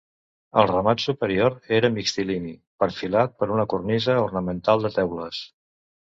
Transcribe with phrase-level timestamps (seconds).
[0.59, 2.53] El remat superior era mixtilini,
[2.83, 5.43] perfilat per una cornisa ornamental de teules.